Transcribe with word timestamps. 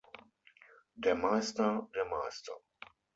Der 0.95 1.13
Meister, 1.13 1.87
der 1.93 2.05
Meister! 2.05 2.53